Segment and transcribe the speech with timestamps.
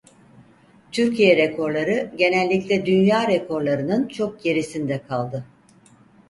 [0.91, 5.45] Türkiye rekorları genellikle dünya rekorlarının çok gerisinde kaldı.